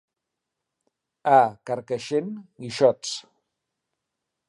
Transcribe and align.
A 1.35 1.43
Carcaixent, 1.71 2.35
guixots. 2.67 3.17